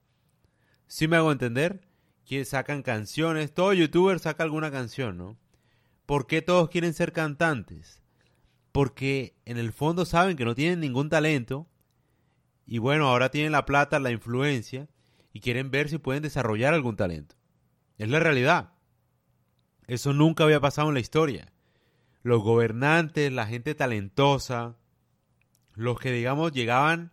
¿Sí 0.87 1.07
me 1.07 1.17
hago 1.17 1.31
entender? 1.31 1.81
Que 2.25 2.45
sacan 2.45 2.83
canciones, 2.83 3.53
todo 3.53 3.73
youtuber 3.73 4.19
saca 4.19 4.43
alguna 4.43 4.71
canción, 4.71 5.17
¿no? 5.17 5.37
¿Por 6.05 6.27
qué 6.27 6.41
todos 6.41 6.69
quieren 6.69 6.93
ser 6.93 7.11
cantantes? 7.11 8.01
Porque 8.71 9.35
en 9.45 9.57
el 9.57 9.71
fondo 9.73 10.05
saben 10.05 10.37
que 10.37 10.45
no 10.45 10.55
tienen 10.55 10.79
ningún 10.79 11.09
talento 11.09 11.67
y 12.65 12.79
bueno, 12.79 13.07
ahora 13.07 13.29
tienen 13.29 13.51
la 13.51 13.65
plata, 13.65 13.99
la 13.99 14.11
influencia 14.11 14.87
y 15.33 15.39
quieren 15.39 15.71
ver 15.71 15.89
si 15.89 15.97
pueden 15.97 16.23
desarrollar 16.23 16.73
algún 16.73 16.95
talento. 16.95 17.35
Es 17.97 18.09
la 18.09 18.19
realidad. 18.19 18.73
Eso 19.87 20.13
nunca 20.13 20.43
había 20.43 20.59
pasado 20.59 20.89
en 20.89 20.95
la 20.95 20.99
historia. 20.99 21.51
Los 22.23 22.41
gobernantes, 22.41 23.31
la 23.31 23.45
gente 23.45 23.75
talentosa, 23.75 24.77
los 25.73 25.99
que 25.99 26.11
digamos 26.11 26.51
llegaban 26.51 27.11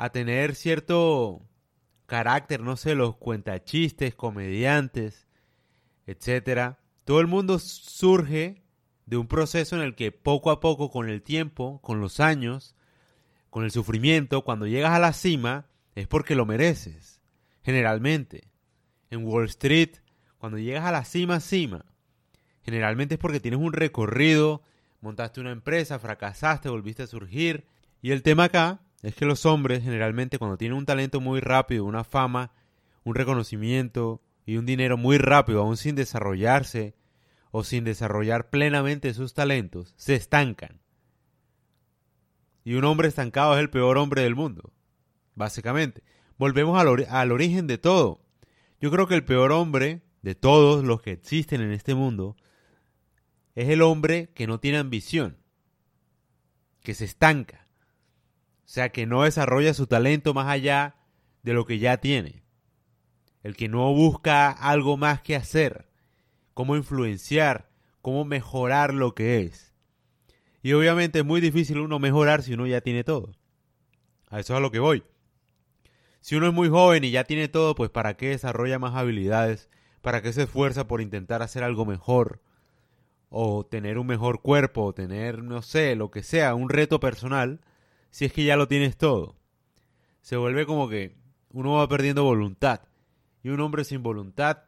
a 0.00 0.08
tener 0.08 0.54
cierto 0.54 1.42
carácter, 2.06 2.62
no 2.62 2.78
sé, 2.78 2.94
los 2.94 3.16
cuentachistes, 3.16 4.14
comediantes, 4.14 5.28
etcétera. 6.06 6.78
Todo 7.04 7.20
el 7.20 7.26
mundo 7.26 7.58
surge 7.58 8.62
de 9.04 9.18
un 9.18 9.26
proceso 9.26 9.76
en 9.76 9.82
el 9.82 9.94
que 9.94 10.10
poco 10.10 10.50
a 10.50 10.58
poco, 10.58 10.90
con 10.90 11.10
el 11.10 11.20
tiempo, 11.20 11.82
con 11.82 12.00
los 12.00 12.18
años, 12.18 12.74
con 13.50 13.62
el 13.62 13.72
sufrimiento, 13.72 14.42
cuando 14.42 14.66
llegas 14.66 14.92
a 14.92 15.00
la 15.00 15.12
cima, 15.12 15.66
es 15.94 16.06
porque 16.06 16.34
lo 16.34 16.46
mereces. 16.46 17.20
Generalmente. 17.62 18.48
En 19.10 19.26
Wall 19.26 19.44
Street, 19.48 19.96
cuando 20.38 20.56
llegas 20.56 20.86
a 20.86 20.92
la 20.92 21.04
cima, 21.04 21.40
cima, 21.40 21.84
generalmente 22.62 23.16
es 23.16 23.20
porque 23.20 23.40
tienes 23.40 23.60
un 23.60 23.74
recorrido, 23.74 24.62
montaste 25.02 25.42
una 25.42 25.52
empresa, 25.52 25.98
fracasaste, 25.98 26.70
volviste 26.70 27.02
a 27.02 27.06
surgir. 27.06 27.66
Y 28.00 28.12
el 28.12 28.22
tema 28.22 28.44
acá 28.44 28.80
es 29.02 29.14
que 29.14 29.24
los 29.24 29.46
hombres 29.46 29.82
generalmente 29.82 30.38
cuando 30.38 30.56
tienen 30.56 30.76
un 30.76 30.86
talento 30.86 31.20
muy 31.20 31.40
rápido, 31.40 31.84
una 31.84 32.04
fama, 32.04 32.52
un 33.04 33.14
reconocimiento 33.14 34.22
y 34.44 34.56
un 34.56 34.66
dinero 34.66 34.96
muy 34.96 35.18
rápido, 35.18 35.62
aún 35.62 35.76
sin 35.76 35.94
desarrollarse 35.94 36.94
o 37.50 37.64
sin 37.64 37.84
desarrollar 37.84 38.50
plenamente 38.50 39.14
sus 39.14 39.34
talentos, 39.34 39.94
se 39.96 40.14
estancan. 40.14 40.80
Y 42.64 42.74
un 42.74 42.84
hombre 42.84 43.08
estancado 43.08 43.54
es 43.54 43.60
el 43.60 43.70
peor 43.70 43.96
hombre 43.96 44.22
del 44.22 44.34
mundo, 44.34 44.72
básicamente. 45.34 46.02
Volvemos 46.36 46.78
al, 46.78 47.06
al 47.08 47.32
origen 47.32 47.66
de 47.66 47.78
todo. 47.78 48.20
Yo 48.80 48.90
creo 48.90 49.06
que 49.06 49.14
el 49.14 49.24
peor 49.24 49.52
hombre 49.52 50.02
de 50.22 50.34
todos 50.34 50.84
los 50.84 51.00
que 51.00 51.12
existen 51.12 51.62
en 51.62 51.72
este 51.72 51.94
mundo 51.94 52.36
es 53.54 53.68
el 53.68 53.82
hombre 53.82 54.30
que 54.34 54.46
no 54.46 54.60
tiene 54.60 54.78
ambición, 54.78 55.38
que 56.82 56.94
se 56.94 57.06
estanca, 57.06 57.66
sea, 58.72 58.90
que 58.90 59.04
no 59.04 59.24
desarrolla 59.24 59.74
su 59.74 59.88
talento 59.88 60.32
más 60.32 60.46
allá 60.46 60.94
de 61.42 61.54
lo 61.54 61.66
que 61.66 61.80
ya 61.80 61.96
tiene. 61.96 62.44
El 63.42 63.56
que 63.56 63.68
no 63.68 63.92
busca 63.92 64.48
algo 64.52 64.96
más 64.96 65.22
que 65.22 65.34
hacer, 65.34 65.88
cómo 66.54 66.76
influenciar, 66.76 67.68
cómo 68.00 68.24
mejorar 68.24 68.94
lo 68.94 69.16
que 69.16 69.40
es. 69.40 69.74
Y 70.62 70.72
obviamente 70.74 71.18
es 71.18 71.24
muy 71.24 71.40
difícil 71.40 71.80
uno 71.80 71.98
mejorar 71.98 72.44
si 72.44 72.54
uno 72.54 72.64
ya 72.64 72.80
tiene 72.80 73.02
todo. 73.02 73.32
A 74.28 74.38
eso 74.38 74.52
es 74.52 74.58
a 74.58 74.60
lo 74.60 74.70
que 74.70 74.78
voy. 74.78 75.02
Si 76.20 76.36
uno 76.36 76.46
es 76.46 76.54
muy 76.54 76.68
joven 76.68 77.02
y 77.02 77.10
ya 77.10 77.24
tiene 77.24 77.48
todo, 77.48 77.74
pues 77.74 77.90
¿para 77.90 78.16
qué 78.16 78.28
desarrolla 78.28 78.78
más 78.78 78.94
habilidades? 78.94 79.68
¿Para 80.00 80.22
qué 80.22 80.32
se 80.32 80.44
esfuerza 80.44 80.86
por 80.86 81.00
intentar 81.00 81.42
hacer 81.42 81.64
algo 81.64 81.86
mejor? 81.86 82.40
O 83.30 83.66
tener 83.66 83.98
un 83.98 84.06
mejor 84.06 84.42
cuerpo, 84.42 84.84
o 84.84 84.92
tener, 84.92 85.42
no 85.42 85.60
sé, 85.60 85.96
lo 85.96 86.12
que 86.12 86.22
sea, 86.22 86.54
un 86.54 86.68
reto 86.68 87.00
personal 87.00 87.62
si 88.10 88.24
es 88.24 88.32
que 88.32 88.44
ya 88.44 88.56
lo 88.56 88.68
tienes 88.68 88.96
todo. 88.96 89.36
Se 90.20 90.36
vuelve 90.36 90.66
como 90.66 90.88
que 90.88 91.16
uno 91.52 91.72
va 91.72 91.88
perdiendo 91.88 92.24
voluntad. 92.24 92.82
Y 93.42 93.48
un 93.48 93.60
hombre 93.60 93.84
sin 93.84 94.02
voluntad, 94.02 94.64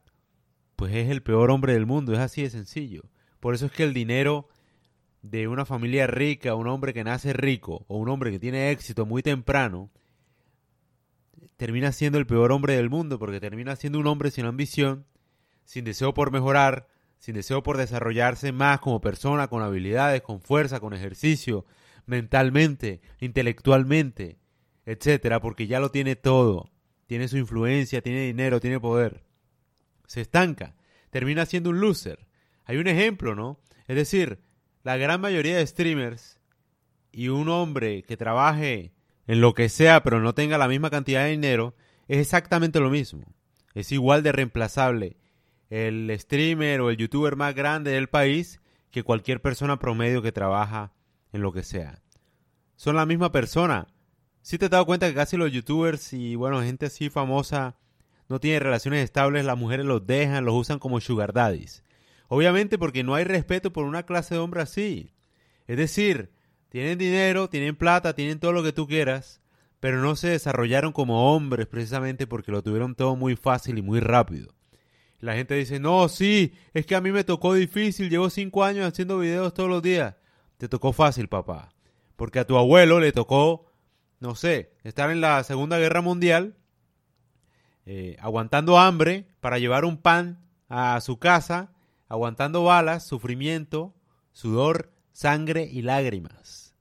pues 0.76 0.94
es 0.94 1.10
el 1.10 1.22
peor 1.22 1.50
hombre 1.50 1.74
del 1.74 1.86
mundo, 1.86 2.12
es 2.12 2.18
así 2.18 2.42
de 2.42 2.50
sencillo. 2.50 3.02
Por 3.40 3.54
eso 3.54 3.66
es 3.66 3.72
que 3.72 3.82
el 3.82 3.92
dinero 3.92 4.48
de 5.20 5.46
una 5.46 5.64
familia 5.64 6.06
rica, 6.06 6.54
un 6.54 6.68
hombre 6.68 6.92
que 6.92 7.04
nace 7.04 7.32
rico 7.32 7.84
o 7.88 7.98
un 7.98 8.08
hombre 8.08 8.30
que 8.30 8.38
tiene 8.38 8.70
éxito 8.70 9.06
muy 9.06 9.22
temprano, 9.22 9.90
termina 11.56 11.92
siendo 11.92 12.18
el 12.18 12.26
peor 12.26 12.50
hombre 12.50 12.74
del 12.74 12.90
mundo 12.90 13.18
porque 13.18 13.40
termina 13.40 13.76
siendo 13.76 13.98
un 13.98 14.06
hombre 14.06 14.30
sin 14.30 14.46
ambición, 14.46 15.06
sin 15.64 15.84
deseo 15.84 16.12
por 16.14 16.32
mejorar, 16.32 16.88
sin 17.18 17.34
deseo 17.34 17.62
por 17.62 17.76
desarrollarse 17.76 18.50
más 18.50 18.80
como 18.80 19.00
persona, 19.00 19.46
con 19.48 19.62
habilidades, 19.62 20.22
con 20.22 20.40
fuerza, 20.40 20.80
con 20.80 20.92
ejercicio, 20.92 21.64
mentalmente, 22.06 23.00
intelectualmente, 23.20 24.38
etcétera, 24.84 25.40
porque 25.40 25.66
ya 25.66 25.80
lo 25.80 25.90
tiene 25.90 26.16
todo. 26.16 26.70
Tiene 27.06 27.28
su 27.28 27.36
influencia, 27.36 28.02
tiene 28.02 28.26
dinero, 28.26 28.60
tiene 28.60 28.80
poder. 28.80 29.24
Se 30.06 30.20
estanca, 30.20 30.74
termina 31.10 31.46
siendo 31.46 31.70
un 31.70 31.80
loser. 31.80 32.26
Hay 32.64 32.76
un 32.76 32.86
ejemplo, 32.86 33.34
¿no? 33.34 33.60
Es 33.86 33.96
decir, 33.96 34.40
la 34.82 34.96
gran 34.96 35.20
mayoría 35.20 35.56
de 35.56 35.66
streamers 35.66 36.40
y 37.12 37.28
un 37.28 37.48
hombre 37.48 38.02
que 38.02 38.16
trabaje 38.16 38.92
en 39.26 39.40
lo 39.40 39.54
que 39.54 39.68
sea 39.68 40.02
pero 40.02 40.20
no 40.20 40.34
tenga 40.34 40.58
la 40.58 40.68
misma 40.68 40.90
cantidad 40.90 41.24
de 41.24 41.30
dinero 41.30 41.74
es 42.08 42.18
exactamente 42.18 42.80
lo 42.80 42.90
mismo. 42.90 43.34
Es 43.74 43.92
igual 43.92 44.22
de 44.22 44.32
reemplazable 44.32 45.16
el 45.70 46.14
streamer 46.18 46.82
o 46.82 46.90
el 46.90 46.98
youtuber 46.98 47.34
más 47.36 47.54
grande 47.54 47.92
del 47.92 48.08
país 48.08 48.60
que 48.90 49.02
cualquier 49.02 49.40
persona 49.40 49.78
promedio 49.78 50.20
que 50.20 50.30
trabaja 50.30 50.92
en 51.32 51.42
lo 51.42 51.52
que 51.52 51.62
sea. 51.62 52.02
Son 52.76 52.96
la 52.96 53.06
misma 53.06 53.32
persona. 53.32 53.88
Si 54.42 54.58
te 54.58 54.66
has 54.66 54.70
dado 54.70 54.86
cuenta 54.86 55.08
que 55.08 55.14
casi 55.14 55.36
los 55.36 55.52
youtubers 55.52 56.12
y 56.12 56.34
bueno, 56.34 56.62
gente 56.62 56.86
así 56.86 57.10
famosa 57.10 57.76
no 58.28 58.40
tiene 58.40 58.58
relaciones 58.58 59.04
estables, 59.04 59.44
las 59.44 59.58
mujeres 59.58 59.86
los 59.86 60.06
dejan, 60.06 60.44
los 60.44 60.54
usan 60.54 60.78
como 60.78 61.00
sugar 61.00 61.32
daddies. 61.32 61.84
Obviamente 62.28 62.78
porque 62.78 63.04
no 63.04 63.14
hay 63.14 63.24
respeto 63.24 63.72
por 63.72 63.84
una 63.84 64.04
clase 64.04 64.34
de 64.34 64.40
hombre 64.40 64.62
así. 64.62 65.12
Es 65.66 65.76
decir, 65.76 66.32
tienen 66.70 66.98
dinero, 66.98 67.48
tienen 67.48 67.76
plata, 67.76 68.14
tienen 68.14 68.40
todo 68.40 68.52
lo 68.52 68.62
que 68.62 68.72
tú 68.72 68.86
quieras, 68.86 69.42
pero 69.80 70.00
no 70.00 70.16
se 70.16 70.28
desarrollaron 70.28 70.92
como 70.92 71.34
hombres 71.34 71.66
precisamente 71.66 72.26
porque 72.26 72.52
lo 72.52 72.62
tuvieron 72.62 72.94
todo 72.94 73.16
muy 73.16 73.36
fácil 73.36 73.78
y 73.78 73.82
muy 73.82 74.00
rápido. 74.00 74.54
La 75.20 75.34
gente 75.34 75.54
dice, 75.54 75.78
no, 75.78 76.08
sí, 76.08 76.54
es 76.72 76.86
que 76.86 76.96
a 76.96 77.00
mí 77.00 77.12
me 77.12 77.24
tocó 77.24 77.54
difícil, 77.54 78.08
llevo 78.08 78.30
cinco 78.30 78.64
años 78.64 78.86
haciendo 78.86 79.18
videos 79.18 79.54
todos 79.54 79.68
los 79.68 79.82
días. 79.82 80.16
Te 80.62 80.68
tocó 80.68 80.92
fácil, 80.92 81.26
papá. 81.26 81.74
Porque 82.14 82.38
a 82.38 82.46
tu 82.46 82.56
abuelo 82.56 83.00
le 83.00 83.10
tocó, 83.10 83.66
no 84.20 84.36
sé, 84.36 84.76
estar 84.84 85.10
en 85.10 85.20
la 85.20 85.42
Segunda 85.42 85.76
Guerra 85.80 86.02
Mundial, 86.02 86.56
eh, 87.84 88.16
aguantando 88.20 88.78
hambre 88.78 89.26
para 89.40 89.58
llevar 89.58 89.84
un 89.84 89.96
pan 89.96 90.38
a 90.68 91.00
su 91.00 91.18
casa, 91.18 91.72
aguantando 92.06 92.62
balas, 92.62 93.04
sufrimiento, 93.04 93.92
sudor, 94.30 94.92
sangre 95.10 95.64
y 95.64 95.82
lágrimas. 95.82 96.76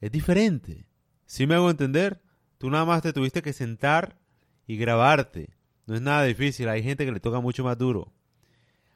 Es 0.00 0.12
diferente. 0.12 0.86
Si 1.24 1.48
me 1.48 1.56
hago 1.56 1.68
entender? 1.68 2.22
Tú 2.58 2.70
nada 2.70 2.84
más 2.84 3.02
te 3.02 3.12
tuviste 3.12 3.42
que 3.42 3.52
sentar 3.52 4.20
y 4.68 4.76
grabarte. 4.76 5.56
No 5.86 5.96
es 5.96 6.00
nada 6.00 6.22
difícil, 6.22 6.68
hay 6.68 6.84
gente 6.84 7.04
que 7.06 7.10
le 7.10 7.18
toca 7.18 7.40
mucho 7.40 7.64
más 7.64 7.76
duro. 7.76 8.12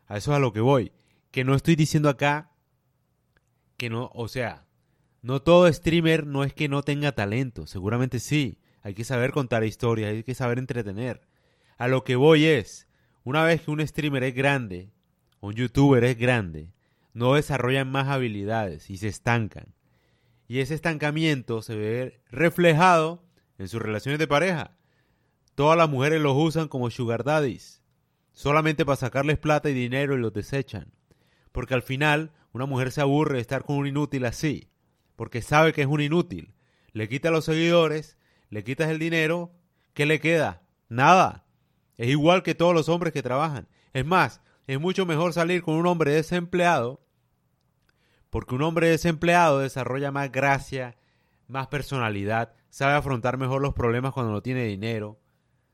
A 0.07 0.19
eso 0.19 0.31
es 0.31 0.37
a 0.37 0.41
lo 0.41 0.53
que 0.53 0.61
voy. 0.61 0.93
Que 1.33 1.43
no 1.43 1.57
estoy 1.57 1.75
diciendo 1.75 2.09
acá 2.09 2.50
que 3.81 3.89
no, 3.89 4.11
o 4.13 4.29
sea, 4.29 4.67
no 5.23 5.41
todo 5.41 5.73
streamer 5.73 6.27
no 6.27 6.45
es 6.45 6.53
que 6.53 6.69
no 6.69 6.83
tenga 6.83 7.13
talento, 7.13 7.67
seguramente 7.67 8.21
sí. 8.21 8.59
Hay 8.83 8.93
que 8.93 9.05
saber 9.05 9.33
contar 9.33 9.65
historias, 9.65 10.11
hay 10.11 10.23
que 10.23 10.35
saber 10.35 10.59
entretener. 10.59 11.23
A 11.79 11.89
lo 11.89 12.05
que 12.05 12.15
voy 12.15 12.45
es, 12.45 12.89
una 13.25 13.43
vez 13.43 13.63
que 13.63 13.71
un 13.71 13.87
streamer 13.87 14.23
es 14.25 14.35
grande, 14.35 14.93
un 15.41 15.55
youtuber 15.55 16.05
es 16.05 16.19
grande, 16.19 16.75
no 17.15 17.33
desarrollan 17.33 17.91
más 17.91 18.09
habilidades 18.09 18.91
y 18.91 18.99
se 18.99 19.09
estancan. 19.09 19.75
Y 20.47 20.59
ese 20.59 20.75
estancamiento 20.75 21.63
se 21.63 21.75
ve 21.75 22.21
reflejado 22.31 23.25
en 23.57 23.67
sus 23.69 23.81
relaciones 23.81 24.19
de 24.19 24.29
pareja. 24.29 24.77
Todas 25.55 25.79
las 25.79 25.89
mujeres 25.89 26.21
los 26.21 26.37
usan 26.37 26.69
como 26.69 26.91
sugar 26.91 27.25
daddies, 27.25 27.83
solamente 28.35 28.85
para 28.85 28.97
sacarles 28.97 29.39
plata 29.39 29.71
y 29.71 29.75
dinero 29.75 30.15
y 30.15 30.21
los 30.21 30.35
desechan. 30.35 30.93
Porque 31.51 31.73
al 31.73 31.83
final 31.83 32.33
una 32.53 32.67
mujer 32.67 32.93
se 32.93 33.01
aburre 33.01 33.37
de 33.37 33.41
estar 33.41 33.65
con 33.65 33.77
un 33.77 33.87
inútil 33.87 34.25
así, 34.25 34.71
porque 35.17 35.43
sabe 35.43 35.73
que 35.73 35.83
es 35.83 35.87
un 35.87 36.01
inútil. 36.01 36.55
Le 36.93 37.09
quita 37.09 37.31
los 37.31 37.45
seguidores, 37.45 38.19
le 38.49 38.65
quitas 38.65 38.91
el 38.91 38.99
dinero, 38.99 39.53
¿qué 39.95 40.07
le 40.07 40.21
queda? 40.21 40.63
Nada. 40.89 41.47
Es 41.97 42.09
igual 42.09 42.43
que 42.43 42.55
todos 42.55 42.75
los 42.75 42.89
hombres 42.89 43.13
que 43.13 43.23
trabajan. 43.23 43.69
Es 43.93 44.05
más, 44.05 44.41
es 44.67 44.81
mucho 44.81 45.07
mejor 45.07 45.33
salir 45.33 45.63
con 45.63 45.75
un 45.75 45.87
hombre 45.87 46.13
desempleado, 46.13 47.05
porque 48.31 48.55
un 48.55 48.63
hombre 48.63 48.89
desempleado 48.89 49.59
desarrolla 49.59 50.11
más 50.11 50.31
gracia, 50.31 50.97
más 51.49 51.67
personalidad, 51.67 52.55
sabe 52.71 52.95
afrontar 52.95 53.37
mejor 53.37 53.61
los 53.61 53.75
problemas 53.75 54.13
cuando 54.13 54.33
no 54.33 54.43
tiene 54.43 54.65
dinero, 54.65 55.21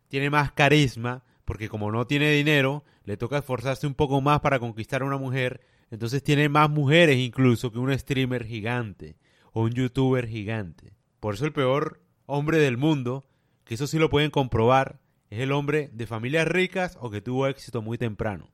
tiene 0.08 0.30
más 0.30 0.52
carisma, 0.52 1.24
porque 1.44 1.68
como 1.68 1.92
no 1.92 2.06
tiene 2.06 2.30
dinero, 2.30 2.84
le 3.04 3.16
toca 3.16 3.38
esforzarse 3.38 3.86
un 3.86 3.94
poco 3.94 4.20
más 4.20 4.40
para 4.40 4.58
conquistar 4.58 5.02
a 5.02 5.04
una 5.04 5.18
mujer, 5.18 5.60
entonces 5.90 6.22
tiene 6.22 6.48
más 6.48 6.68
mujeres 6.68 7.16
incluso 7.18 7.70
que 7.70 7.78
un 7.78 7.96
streamer 7.96 8.44
gigante 8.44 9.16
o 9.52 9.62
un 9.62 9.72
youtuber 9.72 10.26
gigante. 10.26 10.92
Por 11.20 11.34
eso 11.34 11.44
el 11.46 11.52
peor 11.52 12.02
hombre 12.26 12.58
del 12.58 12.76
mundo, 12.76 13.24
que 13.64 13.74
eso 13.74 13.86
sí 13.86 13.98
lo 13.98 14.10
pueden 14.10 14.30
comprobar, 14.30 15.00
es 15.30 15.40
el 15.40 15.52
hombre 15.52 15.90
de 15.92 16.06
familias 16.06 16.46
ricas 16.48 16.98
o 17.00 17.10
que 17.10 17.20
tuvo 17.20 17.46
éxito 17.46 17.82
muy 17.82 17.98
temprano. 17.98 18.50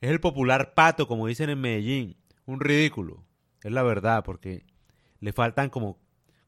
Es 0.00 0.10
el 0.10 0.20
popular 0.20 0.74
pato, 0.74 1.08
como 1.08 1.26
dicen 1.26 1.50
en 1.50 1.60
Medellín, 1.60 2.16
un 2.46 2.60
ridículo. 2.60 3.24
Es 3.62 3.72
la 3.72 3.82
verdad, 3.82 4.22
porque 4.24 4.64
le 5.20 5.32
faltan 5.32 5.70
como, 5.70 5.98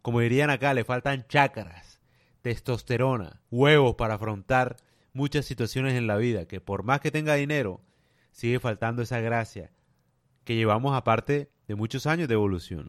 como 0.02 0.20
dirían 0.20 0.50
acá, 0.50 0.74
le 0.74 0.84
faltan 0.84 1.26
chácaras, 1.28 2.00
testosterona, 2.42 3.40
huevos 3.50 3.94
para 3.96 4.14
afrontar 4.14 4.76
muchas 5.12 5.46
situaciones 5.46 5.94
en 5.94 6.06
la 6.06 6.16
vida, 6.16 6.46
que 6.46 6.60
por 6.60 6.82
más 6.82 7.00
que 7.00 7.10
tenga 7.10 7.34
dinero, 7.34 7.80
sigue 8.30 8.60
faltando 8.60 9.02
esa 9.02 9.20
gracia 9.20 9.70
que 10.46 10.54
llevamos 10.54 10.96
aparte 10.96 11.50
de 11.66 11.74
muchos 11.74 12.06
años 12.06 12.28
de 12.28 12.34
evolución. 12.34 12.88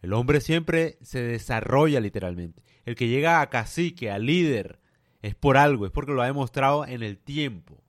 El 0.00 0.14
hombre 0.14 0.40
siempre 0.40 0.96
se 1.02 1.20
desarrolla 1.20 2.00
literalmente. 2.00 2.62
El 2.86 2.96
que 2.96 3.06
llega 3.06 3.42
a 3.42 3.50
cacique, 3.50 4.10
a 4.10 4.18
líder, 4.18 4.80
es 5.20 5.34
por 5.34 5.58
algo, 5.58 5.84
es 5.84 5.92
porque 5.92 6.12
lo 6.12 6.22
ha 6.22 6.26
demostrado 6.26 6.86
en 6.86 7.02
el 7.02 7.18
tiempo. 7.18 7.84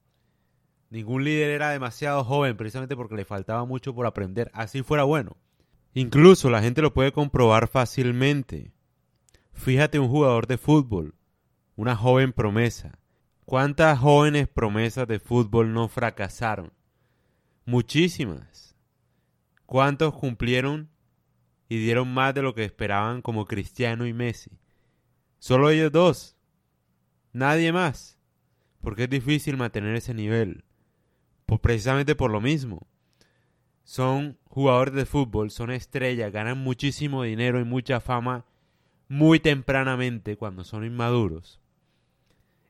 Ningún 0.90 1.24
líder 1.24 1.52
era 1.52 1.70
demasiado 1.70 2.26
joven 2.26 2.58
precisamente 2.58 2.98
porque 2.98 3.16
le 3.16 3.24
faltaba 3.24 3.64
mucho 3.64 3.96
por 3.96 4.06
aprender, 4.06 4.52
así 4.54 4.84
fuera 4.84 5.04
bueno. 5.06 5.38
Incluso 5.94 6.50
la 6.50 6.62
gente 6.62 6.82
lo 6.82 6.94
puede 6.94 7.14
comprobar 7.14 7.70
fácilmente. 7.70 8.74
Fíjate 9.54 10.00
un 10.00 10.10
jugador 10.10 10.48
de 10.48 10.58
fútbol, 10.58 11.16
una 11.78 11.96
joven 11.96 12.34
promesa. 12.34 13.00
¿Cuántas 13.46 14.00
jóvenes 14.00 14.50
promesas 14.50 15.08
de 15.08 15.20
fútbol 15.20 15.72
no 15.72 15.88
fracasaron? 15.88 16.74
Muchísimas. 17.70 18.76
¿Cuántos 19.68 20.16
cumplieron 20.16 20.90
y 21.68 21.78
dieron 21.78 22.12
más 22.12 22.34
de 22.34 22.42
lo 22.42 22.56
que 22.56 22.64
esperaban 22.64 23.22
como 23.22 23.46
Cristiano 23.46 24.08
y 24.08 24.14
Messi? 24.14 24.50
Solo 25.38 25.70
ellos 25.70 25.92
dos. 25.92 26.36
Nadie 27.32 27.72
más. 27.72 28.18
Porque 28.82 29.04
es 29.04 29.10
difícil 29.12 29.56
mantener 29.56 29.96
ese 29.96 30.16
nivel. 30.16 30.64
Pues 31.46 31.60
precisamente 31.60 32.16
por 32.16 32.32
lo 32.32 32.42
mismo. 32.42 32.88
Son 33.84 34.40
jugadores 34.46 34.96
de 34.96 35.06
fútbol, 35.06 35.52
son 35.52 35.70
estrellas, 35.70 36.32
ganan 36.32 36.58
muchísimo 36.58 37.22
dinero 37.22 37.60
y 37.60 37.66
mucha 37.66 38.00
fama 38.00 38.48
muy 39.08 39.40
tempranamente 39.40 40.38
cuando 40.38 40.64
son 40.64 40.86
inmaduros. 40.86 41.62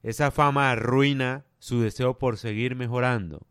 Esa 0.03 0.29
fama 0.29 0.71
arruina 0.71 1.45
su 1.57 1.79
deseo 1.79 2.17
por 2.17 2.35
seguir 2.35 2.75
mejorando. 2.75 3.47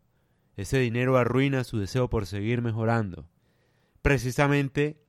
Ese 0.59 0.77
dinero 0.77 1.17
arruina 1.17 1.63
su 1.63 1.79
deseo 1.79 2.09
por 2.09 2.25
seguir 2.25 2.61
mejorando. 2.61 3.29
Precisamente 4.01 4.99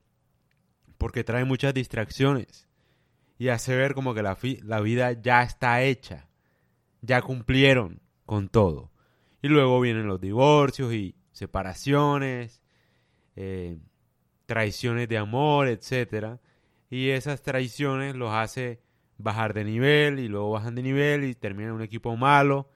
porque 0.96 1.24
trae 1.24 1.44
muchas 1.44 1.74
distracciones 1.74 2.68
y 3.36 3.48
hace 3.48 3.74
ver 3.74 3.94
como 3.94 4.14
que 4.14 4.22
la, 4.22 4.80
vida 4.80 5.10
ya 5.10 5.42
está 5.42 5.82
hecha. 5.82 6.28
Ya 7.02 7.20
cumplieron 7.20 8.00
con 8.26 8.48
todo. 8.48 8.92
Y 9.42 9.48
luego 9.48 9.80
vienen 9.80 10.06
los 10.06 10.20
divorcios 10.20 10.94
y 10.94 11.16
separaciones, 11.32 12.62
eh, 13.34 13.76
traiciones 14.46 15.08
de 15.08 15.18
amor, 15.18 15.66
etc. 15.66 16.38
Y 16.90 17.08
esas 17.08 17.42
traiciones 17.42 18.14
los 18.14 18.32
hace 18.32 18.82
bajar 19.18 19.52
de 19.52 19.64
nivel 19.64 20.20
y 20.20 20.28
luego 20.28 20.52
bajan 20.52 20.76
de 20.76 20.84
nivel 20.84 21.24
y 21.24 21.34
terminan 21.34 21.72
un 21.72 21.82
equipo 21.82 22.16
malo 22.16 22.70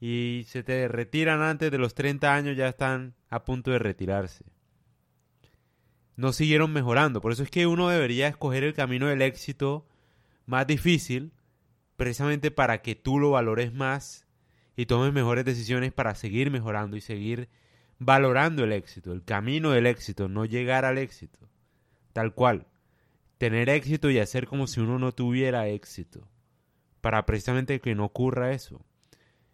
y 0.00 0.44
se 0.46 0.62
te 0.62 0.86
retiran 0.88 1.42
antes 1.42 1.70
de 1.70 1.78
los 1.78 1.94
30 1.94 2.34
años, 2.34 2.56
ya 2.56 2.68
están 2.68 3.14
a 3.30 3.44
punto 3.44 3.70
de 3.70 3.78
retirarse. 3.78 4.44
No 6.16 6.32
siguieron 6.32 6.72
mejorando, 6.72 7.20
por 7.20 7.32
eso 7.32 7.42
es 7.42 7.50
que 7.50 7.66
uno 7.66 7.88
debería 7.88 8.28
escoger 8.28 8.64
el 8.64 8.74
camino 8.74 9.06
del 9.06 9.22
éxito 9.22 9.86
más 10.46 10.66
difícil, 10.66 11.32
precisamente 11.96 12.50
para 12.50 12.82
que 12.82 12.94
tú 12.94 13.18
lo 13.18 13.30
valores 13.30 13.72
más 13.72 14.26
y 14.76 14.86
tomes 14.86 15.12
mejores 15.12 15.44
decisiones 15.44 15.92
para 15.92 16.14
seguir 16.14 16.50
mejorando 16.50 16.96
y 16.96 17.00
seguir 17.00 17.48
valorando 17.98 18.64
el 18.64 18.72
éxito, 18.72 19.12
el 19.12 19.24
camino 19.24 19.72
del 19.72 19.86
éxito, 19.86 20.28
no 20.28 20.44
llegar 20.44 20.84
al 20.84 20.98
éxito, 20.98 21.38
tal 22.12 22.34
cual 22.34 22.66
tener 23.38 23.68
éxito 23.68 24.10
y 24.10 24.18
hacer 24.18 24.46
como 24.46 24.66
si 24.66 24.80
uno 24.80 24.98
no 24.98 25.12
tuviera 25.12 25.68
éxito, 25.68 26.28
para 27.00 27.24
precisamente 27.26 27.80
que 27.80 27.94
no 27.94 28.04
ocurra 28.04 28.52
eso. 28.52 28.84